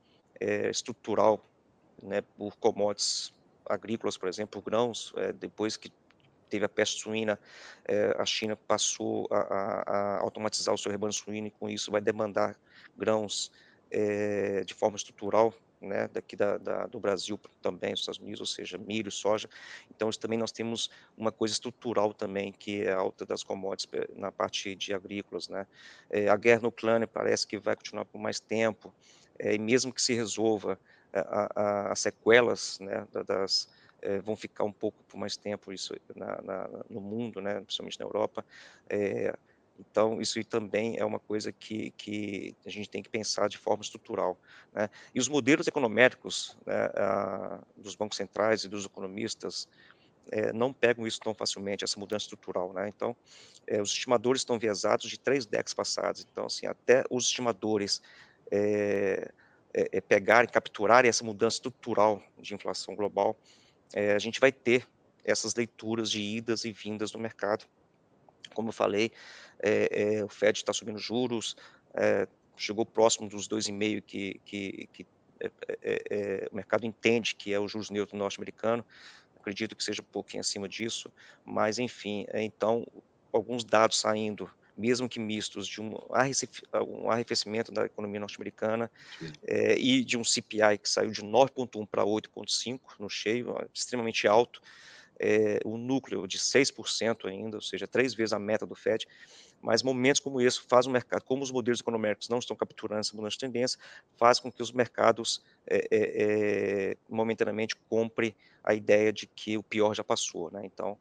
[0.71, 1.43] estrutural,
[2.03, 3.33] né, por commodities
[3.69, 5.93] agrícolas, por exemplo, grãos, é, depois que
[6.49, 7.39] teve a peste suína,
[7.87, 11.91] é, a China passou a, a, a, automatizar o seu rebanho suíno e com isso
[11.91, 12.57] vai demandar
[12.97, 13.51] grãos
[13.91, 18.47] é, de forma estrutural né, daqui da, da, do Brasil também, dos Estados Unidos, ou
[18.47, 19.49] seja, milho, soja.
[19.91, 24.09] Então, também nós temos uma coisa estrutural também, que é a alta das commodities eh,
[24.17, 25.67] na parte de agrícolas, né.
[26.31, 28.93] A guerra no Ucrânia parece que vai continuar por mais tempo,
[29.39, 30.79] e mesmo que se resolva
[31.91, 33.69] as sequelas, né, das,
[34.03, 37.99] é, vão ficar um pouco por mais tempo isso na, na, no mundo, né, principalmente
[37.99, 38.45] na Europa,
[38.89, 39.35] é,
[39.79, 43.83] então, isso também é uma coisa que, que a gente tem que pensar de forma
[43.83, 44.39] estrutural.
[44.73, 44.89] Né?
[45.15, 49.69] E os modelos econômicos né, a, dos bancos centrais e dos economistas
[50.31, 52.73] é, não pegam isso tão facilmente, essa mudança estrutural.
[52.73, 52.89] Né?
[52.89, 53.15] Então,
[53.67, 56.27] é, os estimadores estão viesados de três décadas passadas.
[56.31, 58.03] Então, assim, até os estimadores
[58.51, 59.31] é,
[60.09, 63.37] pegarem, capturarem essa mudança estrutural de inflação global,
[63.95, 64.87] a gente vai ter
[65.27, 67.67] essas leituras de idas e vindas no mercado.
[68.55, 69.11] Como eu falei,
[69.59, 71.57] é, é, o Fed está subindo juros,
[71.95, 75.07] é, chegou próximo dos 2,5 que, que, que
[76.51, 78.85] o mercado entende que é o juros neutro norte-americano,
[79.39, 81.13] acredito que seja um pouquinho acima disso,
[81.45, 82.87] mas enfim, então
[83.31, 85.97] alguns dados saindo, mesmo que mistos, de um,
[87.09, 88.91] arrefecimento da economia norte-americana
[89.47, 94.61] é, e de um CPI que saiu de 9,1 para 8,5 no cheio, extremamente alto,
[95.19, 99.07] é, o núcleo de 6% ainda, ou seja, três vezes a meta do FED,
[99.63, 103.17] mas momentos como esse faz o mercado, como os modelos econômicos não estão capturando essa
[103.17, 103.79] mudança de tendência,
[104.17, 109.95] faz com que os mercados é, é, momentaneamente comprem a ideia de que o pior
[109.95, 110.63] já passou, né?
[110.65, 110.99] Então,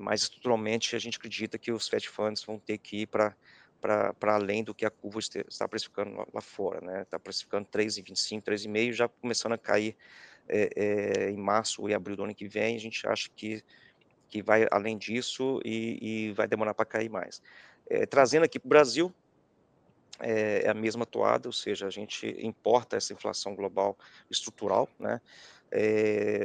[0.00, 3.34] mais estruturalmente a gente acredita que os Fed Funds vão ter que ir para
[4.22, 7.02] além do que a curva está precificando lá, fora, né?
[7.02, 9.96] Está precificando 3,25, 3,5, já começando a cair
[10.52, 13.62] é, é, em março e abril do ano que vem, a gente acha que,
[14.28, 17.40] que vai além disso e, e vai demorar para cair mais.
[17.88, 19.14] É, trazendo aqui para o Brasil,
[20.18, 23.96] é, a mesma toada, ou seja, a gente importa essa inflação global
[24.28, 25.20] estrutural, né,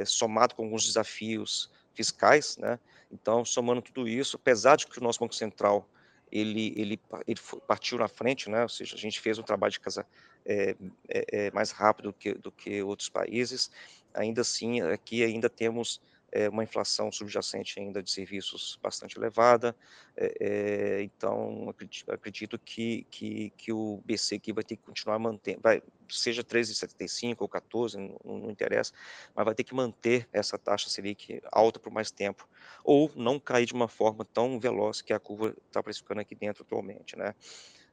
[0.06, 2.78] somado com alguns desafios fiscais, né,
[3.10, 5.88] então, somando tudo isso, apesar de que o nosso Banco Central
[6.30, 8.62] ele, ele, ele partiu na frente, né?
[8.62, 10.04] ou seja, a gente fez um trabalho de casa
[10.44, 10.74] é,
[11.08, 13.70] é, mais rápido do que, do que outros países,
[14.12, 16.00] ainda assim, aqui ainda temos
[16.32, 19.76] é, uma inflação subjacente ainda de serviços bastante elevada,
[20.16, 25.60] é, então acredito, acredito, que, que, que o BC aqui vai ter que continuar mantendo,
[25.62, 28.92] vai, seja 13,75 ou 14, não, não, interessa,
[29.34, 32.48] mas vai ter que manter essa taxa Selic alta por mais tempo,
[32.84, 36.64] ou não cair de uma forma tão veloz que a curva está precificando aqui dentro
[36.64, 37.34] atualmente, né?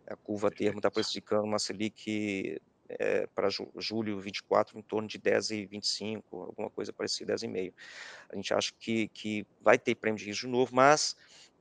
[0.05, 2.59] A curva termo está precificando uma Selic
[2.99, 7.73] é, para julho 24 em torno de 10,25, alguma coisa parecida, 10,5.
[8.29, 11.15] A gente acha que, que vai ter prêmio de risco de novo, mas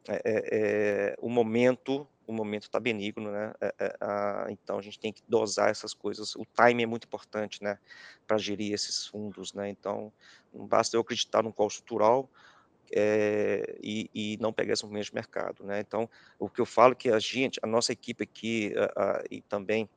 [0.08, 3.52] é, é, o momento o momento está benigno, né?
[4.00, 6.36] A, então a gente tem que dosar essas coisas.
[6.36, 7.78] O time é muito importante, né?
[8.26, 9.68] Para gerir esses fundos, né?
[9.68, 10.12] Então
[10.52, 12.30] não basta eu acreditar no call estrutural,
[12.94, 15.80] é, e, e, não pegar esse movimento de mercado, né?
[15.80, 19.24] Então, o que eu falo é que a gente, a nossa equipe aqui a, a,
[19.30, 19.88] e também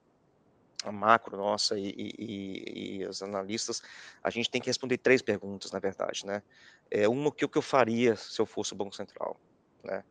[0.86, 3.82] a macro nossa e, e, e, os analistas,
[4.24, 6.44] a gente tem que responder três perguntas, na verdade, né?
[6.90, 9.40] É, uma, o que, eu faria se eu fosse o Banco Central,
[9.84, 10.04] né?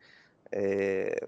[0.51, 1.27] É,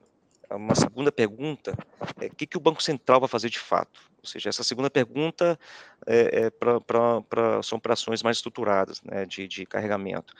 [0.51, 1.77] uma segunda pergunta
[2.21, 4.01] é o que, que o Banco Central vai fazer de fato?
[4.23, 5.59] Ou seja, essa segunda pergunta
[6.07, 10.35] é, é pra, são operações mais estruturadas, né, de, de carregamento.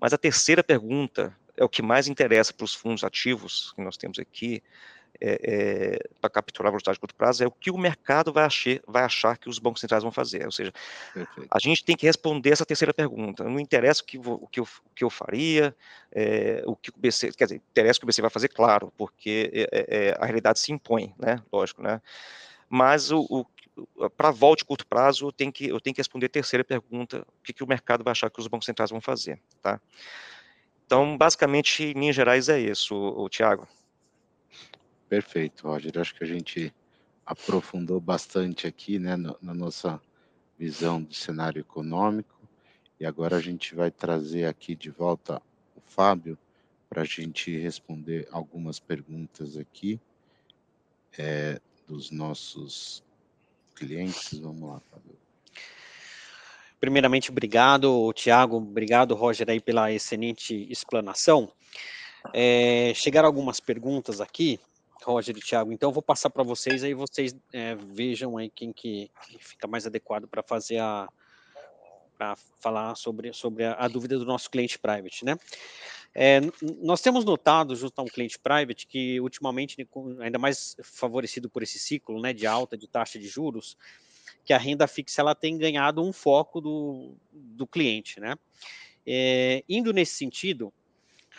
[0.00, 3.96] Mas a terceira pergunta é o que mais interessa para os fundos ativos que nós
[3.96, 4.62] temos aqui,
[5.20, 8.44] é, é, para capturar a velocidade de curto prazo é o que o mercado vai
[8.44, 10.44] achar, vai achar que os bancos centrais vão fazer.
[10.44, 10.72] Ou seja,
[11.12, 11.48] Perfeito.
[11.50, 13.44] a gente tem que responder essa terceira pergunta.
[13.44, 15.74] Não interessa o que, o que, eu, o que eu faria,
[16.12, 18.92] é, o que o BC, quer dizer, interessa o que o BC vai fazer, claro,
[18.96, 21.42] porque é, é, é, a realidade se impõe, né?
[21.52, 22.00] Lógico, né?
[22.68, 23.46] Mas o, o
[24.16, 27.20] para volta de curto prazo, eu tenho, que, eu tenho que responder a terceira pergunta,
[27.20, 29.80] o que, que o mercado vai achar que os bancos centrais vão fazer, tá?
[30.86, 33.68] Então, basicamente, em linhas gerais, é isso, o, o Tiago.
[35.08, 35.98] Perfeito, Roger.
[35.98, 36.74] Acho que a gente
[37.24, 40.00] aprofundou bastante aqui, né, na nossa
[40.58, 42.34] visão do cenário econômico.
[42.98, 45.40] E agora a gente vai trazer aqui de volta
[45.76, 46.38] o Fábio
[46.88, 50.00] para a gente responder algumas perguntas aqui
[51.18, 53.02] é, dos nossos
[53.74, 54.38] clientes.
[54.38, 55.16] Vamos lá, Fábio.
[56.78, 61.50] Primeiramente, obrigado, Tiago, obrigado, Roger, aí pela excelente explanação.
[62.34, 64.60] É, chegaram algumas perguntas aqui,
[65.06, 65.72] Roger e Thiago.
[65.72, 69.66] Então, eu vou passar para vocês, aí vocês é, vejam aí quem que, que fica
[69.68, 71.08] mais adequado para fazer a
[72.18, 75.36] para falar sobre, sobre a, a, dúvida do nosso cliente private, né?
[76.14, 76.40] É,
[76.80, 79.76] nós temos notado, junto a um cliente private, que ultimamente,
[80.18, 83.76] ainda mais favorecido por esse ciclo, né, de alta de taxa de juros,
[84.46, 88.34] que a renda fixa ela tem ganhado um foco do, do cliente, né?
[89.06, 90.72] É, indo nesse sentido,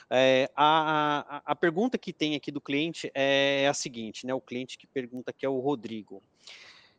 [0.10, 4.34] é, a, a, pergunta que tem aqui do cliente é a seguinte, né?
[4.34, 6.24] O cliente que pergunta que é o Rodrigo.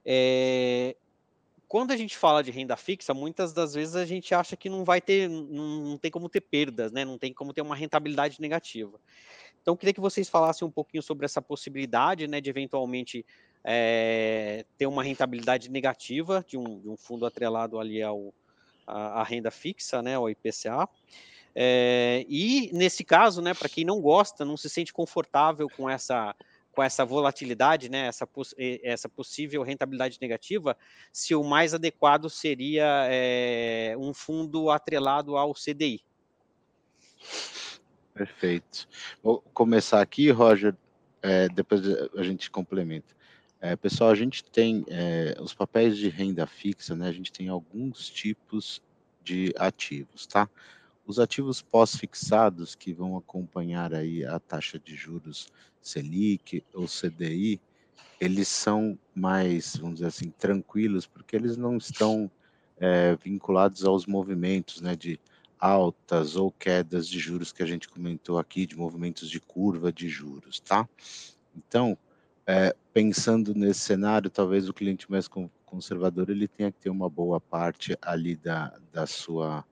[0.04, 0.94] É,
[1.66, 4.84] quando a gente fala de renda fixa, muitas das vezes a gente acha que não
[4.84, 7.04] vai ter, não, não tem como ter perdas, né?
[7.04, 8.98] Não tem como ter uma rentabilidade negativa.
[9.60, 13.24] Então, queria que vocês falassem um pouquinho sobre essa possibilidade, né, de eventualmente
[13.62, 18.32] é, ter uma rentabilidade negativa de um, de um fundo atrelado ali ao
[18.86, 20.88] a, a, renda fixa, né, ao IPCA.
[21.60, 26.32] É, e nesse caso, né, para quem não gosta, não se sente confortável com essa
[26.70, 28.28] com essa volatilidade, né, essa,
[28.84, 30.76] essa possível rentabilidade negativa,
[31.12, 36.04] se o mais adequado seria é, um fundo atrelado ao CDI.
[38.14, 38.88] Perfeito.
[39.20, 40.76] Vou começar aqui, Roger,
[41.20, 41.82] é, depois
[42.16, 43.12] a gente complementa.
[43.60, 44.86] É, pessoal, a gente tem
[45.40, 47.08] os papéis de renda fixa, né?
[47.08, 48.80] A gente tem alguns tipos
[49.24, 50.48] de ativos, tá?
[51.08, 57.58] Os ativos pós-fixados que vão acompanhar aí a taxa de juros Selic ou CDI,
[58.20, 62.30] eles são mais, vamos dizer assim, tranquilos, porque eles não estão
[62.76, 65.18] é, vinculados aos movimentos, né, de
[65.58, 70.10] altas ou quedas de juros que a gente comentou aqui, de movimentos de curva de
[70.10, 70.86] juros, tá?
[71.56, 71.96] Então,
[72.46, 75.26] é, pensando nesse cenário, talvez o cliente mais
[75.64, 79.64] conservador ele tenha que ter uma boa parte ali da, da sua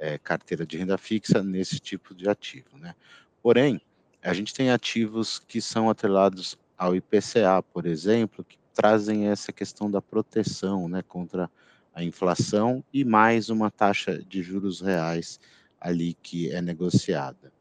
[0.00, 2.94] é, carteira de renda fixa nesse tipo de ativo, né?
[3.42, 3.80] Porém,
[4.22, 9.90] a gente tem ativos que são atrelados ao IPCA, por exemplo, que trazem essa questão
[9.90, 11.50] da proteção, né, contra
[11.94, 15.38] a inflação e mais uma taxa de juros reais
[15.78, 17.52] ali que é negociada.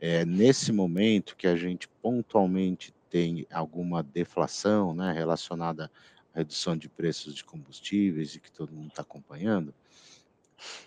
[0.00, 5.90] É nesse momento que a gente pontualmente tem alguma deflação né, relacionada
[6.34, 9.72] à redução de preços de combustíveis e que todo mundo está acompanhando,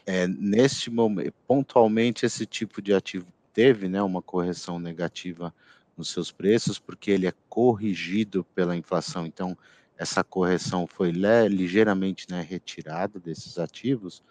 [0.06, 5.54] é, neste momento, pontualmente esse tipo de ativo teve né, uma correção negativa
[5.98, 9.26] nos seus preços, porque ele é corrigido pela inflação.
[9.26, 9.58] Então,
[9.98, 14.22] essa correção foi ligeiramente né, retirada desses ativos,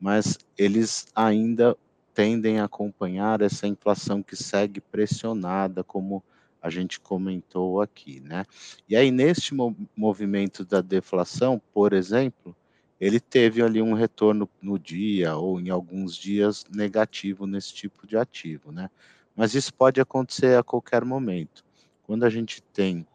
[0.00, 1.76] mas eles ainda
[2.12, 6.22] tendem a acompanhar essa inflação que segue pressionada, como
[6.60, 8.44] a gente comentou aqui, né?
[8.88, 9.54] E aí, neste
[9.96, 12.56] movimento da deflação, por exemplo,
[13.04, 18.16] ele teve ali um retorno no dia ou em alguns dias negativo nesse tipo de
[18.16, 18.88] ativo, né?
[19.36, 21.62] Mas isso pode acontecer a qualquer momento.
[22.04, 23.06] Quando a gente tem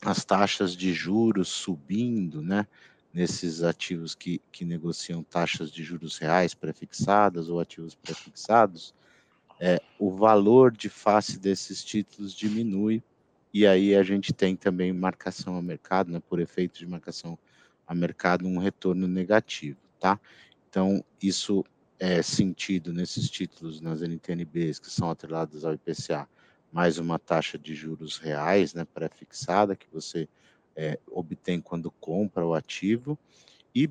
[0.00, 2.68] as taxas de juros subindo, né?
[3.12, 8.94] Nesses ativos que, que negociam taxas de juros reais prefixadas ou ativos prefixados,
[9.58, 13.02] é, o valor de face desses títulos diminui
[13.52, 17.36] e aí a gente tem também marcação a mercado, né, por efeito de marcação
[17.86, 20.18] a mercado, um retorno negativo, tá?
[20.68, 21.64] Então, isso
[21.98, 26.28] é sentido nesses títulos, nas NTNBs, que são atrelados ao IPCA,
[26.72, 30.28] mais uma taxa de juros reais, né, pré-fixada, que você
[30.74, 33.18] é, obtém quando compra o ativo,
[33.74, 33.88] e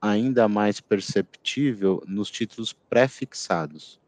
[0.00, 3.98] ainda mais perceptível nos títulos pré-fixados,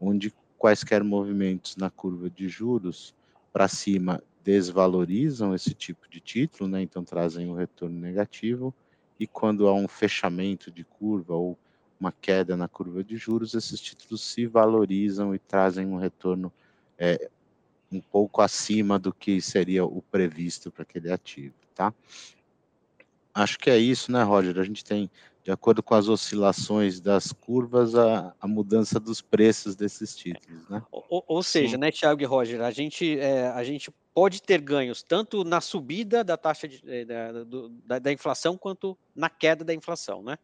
[0.00, 3.14] onde quaisquer movimentos na curva de juros
[3.52, 6.82] para cima desvalorizam esse tipo de título, né?
[6.82, 8.74] então trazem um retorno negativo,
[9.18, 11.58] e quando há um fechamento de curva ou
[11.98, 16.52] uma queda na curva de juros, esses títulos se valorizam e trazem um retorno
[16.98, 17.30] é,
[17.90, 21.94] um pouco acima do que seria o previsto para aquele ativo, tá?
[23.32, 24.58] Acho que é isso, né, Roger?
[24.58, 25.10] A gente tem
[25.44, 30.82] de acordo com as oscilações das curvas, a, a mudança dos preços desses títulos, né?
[30.90, 31.76] Ou, ou seja, Sim.
[31.76, 36.24] né, Thiago e Roger, a gente, é, a gente pode ter ganhos tanto na subida
[36.24, 40.38] da taxa de, é, da, do, da, da, inflação quanto na queda da inflação, né?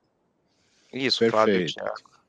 [0.92, 1.72] Isso, Perfeito.
[1.72, 2.20] Thiago.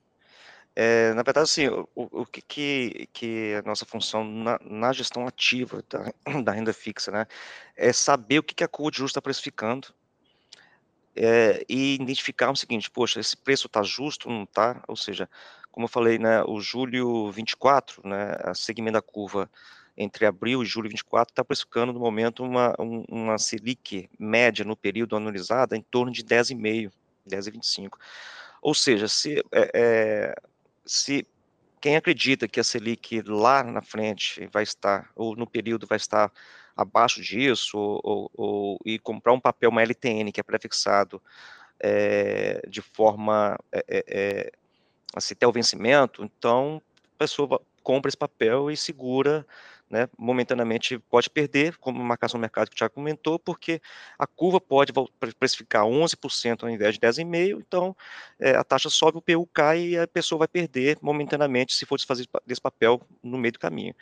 [0.73, 5.27] É, na verdade, assim, o, o que, que, que a nossa função na, na gestão
[5.27, 7.27] ativa da, da, renda fixa, né,
[7.75, 9.89] é saber o que, que a curva de juros está precificando,
[11.15, 14.83] é, e identificar o seguinte, poxa, esse preço está justo, não está?
[14.87, 15.29] Ou seja,
[15.71, 19.49] como eu falei, né, o julho 24, né, a segmento da curva
[19.97, 24.75] entre abril e julho 24 está precificando no momento uma, um, uma Selic média no
[24.75, 26.91] período anualizada em torno de 10,5,
[27.27, 27.97] 10,25.
[28.61, 30.33] Ou seja, se, é,
[30.85, 31.27] se
[31.79, 36.31] quem acredita que a Selic lá na frente vai estar, ou no período vai estar
[36.75, 41.21] abaixo disso, ou, ou, e comprar um papel, uma LTN, que é prefixado
[41.79, 44.51] é, de forma é,
[45.15, 46.81] assim, até o vencimento, então
[47.15, 49.45] a pessoa compra esse papel e segura
[49.91, 53.81] né, momentaneamente pode perder, como marcação do mercado que o Thiago comentou, porque
[54.17, 54.93] a curva pode
[55.37, 57.95] precificar 11% ao invés de 10,5%, então
[58.39, 61.97] é, a taxa sobe, o PU cai e a pessoa vai perder momentaneamente se for
[61.97, 63.93] desfazer desse papel no meio do caminho.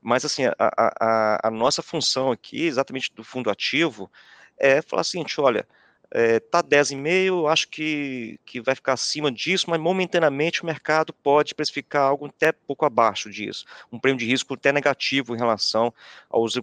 [0.00, 4.10] Mas, assim, a, a, a nossa função aqui, exatamente do fundo ativo,
[4.58, 5.66] é falar assim, olha,
[6.10, 11.54] é, tá 10,5, acho que, que vai ficar acima disso, mas momentaneamente o mercado pode
[11.54, 15.92] precificar algo até pouco abaixo disso, um prêmio de risco até negativo em relação
[16.30, 16.56] aos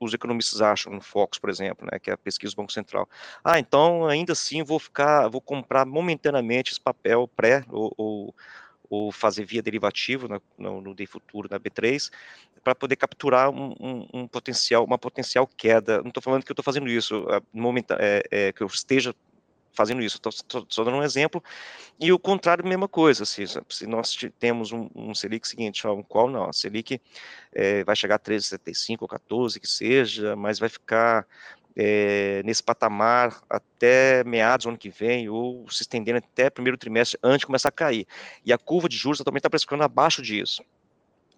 [0.00, 3.08] os economistas acham no Fox, por exemplo, né, que é a pesquisa do Banco Central.
[3.42, 8.34] Ah, então ainda assim vou ficar, vou comprar momentaneamente esse papel pré ou, ou,
[8.88, 12.10] ou fazer via derivativo no, no, no Day Futuro, na B3,
[12.68, 16.02] para poder capturar um, um, um, potencial, uma potencial queda.
[16.02, 19.14] Não estou falando que eu estou fazendo isso, no momento, é, é, que eu esteja
[19.72, 21.42] fazendo isso, estou só dando um exemplo,
[22.00, 26.28] e o contrário, mesma coisa, se, se nós temos um, um Selic seguinte, um qual
[26.28, 27.00] não, a Selic
[27.52, 31.24] é, vai chegar a 13,75 ou 14, que seja, mas vai ficar
[31.76, 37.18] é, nesse patamar até meados do ano que vem, ou se estendendo até primeiro trimestre,
[37.22, 38.04] antes de começar a cair.
[38.44, 40.62] E a curva de juros também está precificando abaixo disso.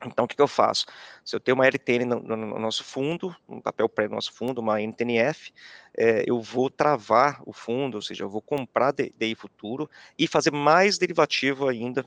[0.06, 0.86] Então, o que, que, eu faço?
[1.24, 4.32] Se eu tenho uma LTN no, no, no nosso fundo, um papel pré no nosso
[4.32, 5.52] fundo, uma NTNF,
[5.96, 10.50] é, eu vou travar o fundo, ou seja, eu vou comprar DI futuro e fazer
[10.50, 12.04] mais derivativo ainda,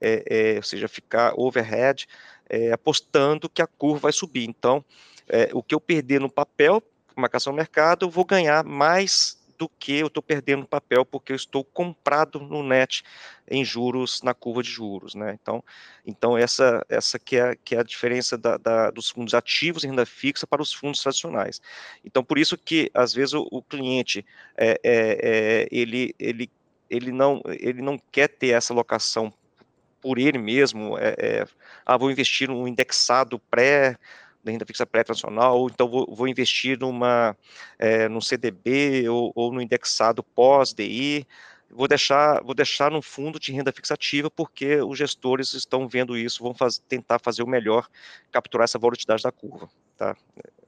[0.00, 2.06] é, é, ou seja, ficar overhead,
[2.48, 4.48] é, apostando que a curva vai subir.
[4.48, 4.82] Então,
[5.28, 6.82] é, o que eu perder no papel,
[7.14, 11.36] marcação no mercado, eu vou ganhar mais do que eu estou perdendo papel porque eu
[11.36, 13.02] estou comprado no net
[13.48, 15.36] em juros na curva de juros, né?
[15.40, 15.62] Então,
[16.04, 19.88] então essa essa que é que é a diferença da, da, dos fundos ativos em
[19.88, 21.60] renda fixa para os fundos tradicionais.
[22.04, 24.24] Então, por isso que às vezes o, o cliente
[24.56, 26.50] é, é, é, ele ele
[26.88, 29.32] ele não ele não quer ter essa alocação
[30.00, 31.46] por ele mesmo, é, é,
[31.84, 33.98] ah, vou investir num indexado pré
[34.46, 37.36] da renda fixa pré-tradicional, ou então vou, vou investir numa,
[37.78, 41.26] é, num CDB ou, ou no indexado pós-DI,
[41.70, 46.16] vou deixar, vou deixar no fundo de renda fixa ativa, porque os gestores estão vendo
[46.16, 47.88] isso, vão faz, tentar fazer o melhor,
[48.30, 49.68] capturar essa volatilidade da curva.
[49.96, 50.16] Tá?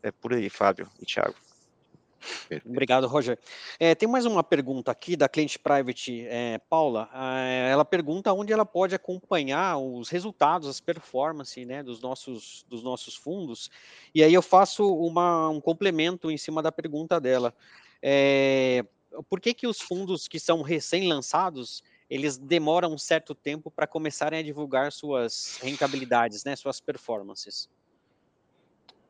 [0.03, 1.37] É por aí, Fábio e Thiago.
[2.65, 3.39] Obrigado, Roger.
[3.79, 7.09] É, tem mais uma pergunta aqui da cliente private é, Paula.
[7.13, 12.83] É, ela pergunta onde ela pode acompanhar os resultados, as performances né, dos, nossos, dos
[12.83, 13.71] nossos fundos.
[14.15, 17.55] E aí eu faço uma, um complemento em cima da pergunta dela.
[18.03, 18.85] É,
[19.29, 24.39] por que, que os fundos que são recém-lançados eles demoram um certo tempo para começarem
[24.39, 27.69] a divulgar suas rentabilidades, né, suas performances?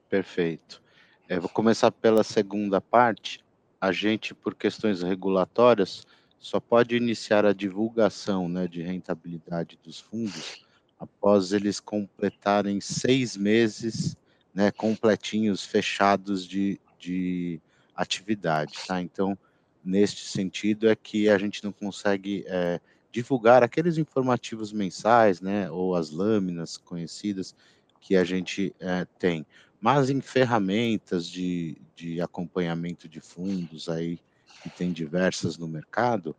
[0.09, 0.83] Perfeito.
[1.29, 3.45] É, vou começar pela segunda parte.
[3.79, 6.07] A gente, por questões regulatórias,
[6.39, 10.65] só pode iniciar a divulgação né, de rentabilidade dos fundos
[10.99, 14.17] após eles completarem seis meses
[14.55, 17.61] né, completinhos, fechados de, de
[17.95, 18.73] atividade.
[18.87, 19.03] Tá?
[19.03, 19.37] Então,
[19.85, 22.81] neste sentido, é que a gente não consegue é,
[23.13, 27.55] divulgar aqueles informativos mensais, né, ou as lâminas conhecidas
[28.01, 29.45] que a gente é, tem.
[29.81, 34.19] Mas em ferramentas de, de acompanhamento de fundos aí,
[34.63, 36.35] que tem diversas no mercado,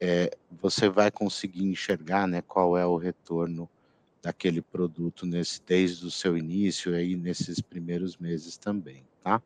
[0.00, 3.68] é, você vai conseguir enxergar né, qual é o retorno
[4.22, 9.42] daquele produto nesse, desde o seu início aí nesses primeiros meses também, tá?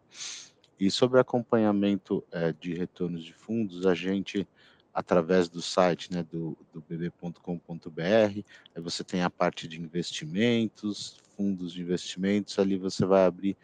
[0.78, 4.46] E sobre acompanhamento é, de retornos de fundos, a gente
[4.94, 8.00] através do site né, do, do bb.com.br.
[8.74, 13.56] Aí você tem a parte de investimentos, fundos de investimentos, ali você vai abrir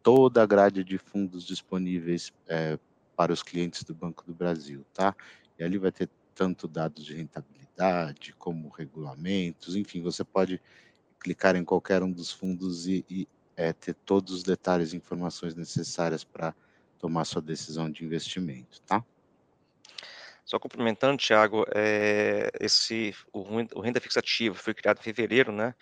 [0.00, 2.78] toda a grade de fundos disponíveis é,
[3.16, 5.12] para os clientes do Banco do Brasil, tá?
[5.58, 10.62] E ali vai ter tanto dados de rentabilidade como regulamentos, enfim, você pode
[11.18, 15.56] clicar em qualquer um dos fundos e, e é, ter todos os detalhes e informações
[15.56, 16.54] necessárias para
[17.00, 19.04] tomar sua decisão de investimento, tá?
[20.44, 23.40] Só complementando, Thiago, é, esse, o,
[23.74, 25.74] o renda fixativa foi criado em fevereiro, né?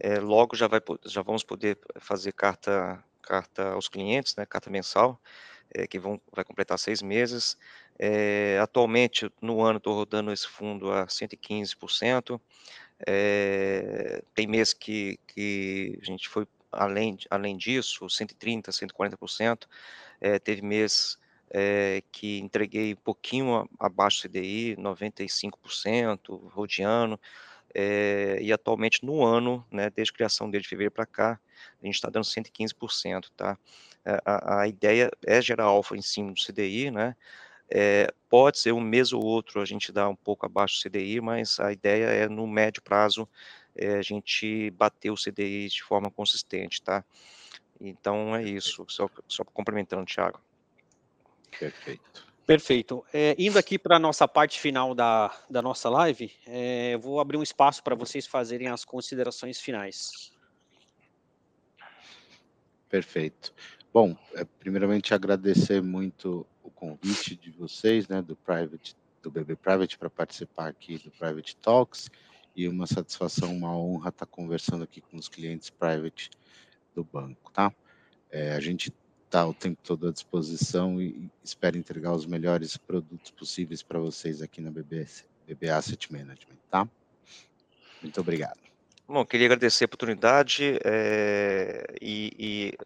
[0.00, 4.46] É, logo já, vai, já vamos poder fazer carta, carta aos clientes, né?
[4.46, 5.20] Carta mensal,
[5.74, 7.56] é, que vão, vai completar seis meses.
[7.98, 12.40] É, atualmente, no ano, estou rodando esse fundo a 115%.
[13.06, 19.66] É, tem mês que, que a gente foi além, além disso, 130%, 140%.
[20.20, 21.18] É, teve mês
[21.50, 27.18] é, que entreguei um pouquinho abaixo do CDI, 95%, rodeando,
[27.80, 31.38] é, e atualmente no ano, né, desde a criação dele de fevereiro para cá,
[31.80, 33.56] a gente está dando 115%, tá?
[34.24, 37.14] A, a, ideia é gerar alfa em cima do CDI, né?
[37.70, 41.20] É, pode ser um mês ou outro a gente dá um pouco abaixo do CDI,
[41.20, 43.28] mas a ideia é no médio prazo
[43.76, 47.04] é, a gente bater o CDI de forma consistente, tá?
[47.80, 50.40] Então é isso, só, só complementando, Thiago.
[51.56, 52.27] Perfeito.
[52.48, 53.04] Perfeito.
[53.12, 57.36] É, indo aqui para a nossa parte final da, da nossa live, é, vou abrir
[57.36, 60.32] um espaço para vocês fazerem as considerações finais.
[62.88, 63.52] Perfeito.
[63.92, 69.98] Bom, é, primeiramente agradecer muito o convite de vocês, né, do Private, do BB Private,
[69.98, 72.08] para participar aqui do Private Talks,
[72.56, 76.30] e uma satisfação, uma honra estar conversando aqui com os clientes Private
[76.94, 77.70] do banco, tá?
[78.30, 78.90] É, a gente
[79.28, 84.40] está o tempo todo à disposição e espero entregar os melhores produtos possíveis para vocês
[84.40, 85.06] aqui na BB,
[85.46, 86.88] BB Asset Management, tá?
[88.02, 88.58] Muito obrigado.
[89.06, 92.78] Bom, queria agradecer a oportunidade é, e, e,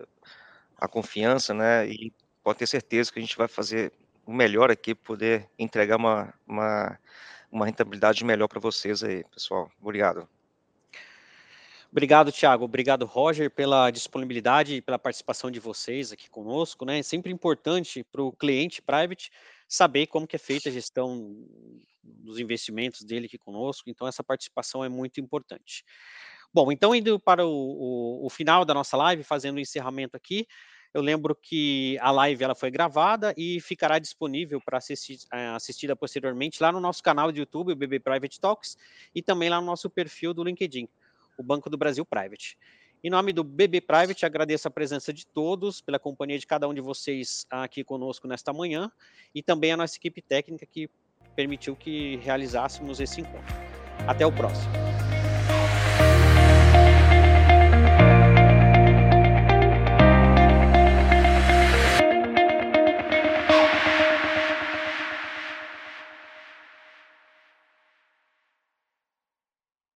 [0.77, 1.89] a confiança, né?
[1.89, 2.13] E
[2.43, 3.93] pode ter certeza que a gente vai fazer
[4.27, 6.99] o melhor aqui, poder entregar uma, uma,
[7.51, 9.71] uma rentabilidade melhor para vocês aí, pessoal.
[9.81, 10.29] Obrigado.
[11.93, 12.65] Obrigado, Thiago.
[12.65, 16.87] Obrigado, Roger, pela disponibilidade e pela participação de vocês aqui conosco.
[16.87, 17.01] Né?
[17.01, 19.31] É sempre importante para o cliente private
[19.69, 21.37] saber como que é feita a gestão
[22.03, 23.91] dos investimentos dele aqui conosco.
[23.91, 25.85] Então, essa participação é muito importante.
[26.53, 30.47] Bom, então, indo para o, o, o final da nossa live, fazendo o encerramento aqui,
[30.95, 35.95] eu lembro que a live ela foi gravada e ficará disponível para assistir, eh, assistida
[35.95, 38.79] posteriormente lá no nosso canal de YouTube, o BB Private Talks,
[39.15, 40.89] e também lá no nosso perfil do LinkedIn
[41.43, 42.57] o Banco do Brasil Private.
[43.05, 46.73] Em nome do BB Private, agradeço a presença de todos, pela companhia de cada um
[46.73, 48.91] de vocês aqui conosco nesta manhã,
[49.35, 50.89] e também a nossa equipe técnica que
[51.35, 53.55] permitiu que realizássemos esse encontro.
[54.07, 54.92] Até o próximo.